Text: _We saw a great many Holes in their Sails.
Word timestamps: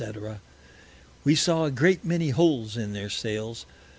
_We 1.23 1.35
saw 1.35 1.65
a 1.65 1.69
great 1.69 2.03
many 2.03 2.31
Holes 2.31 2.75
in 2.75 2.93
their 2.93 3.07
Sails. 3.11 3.67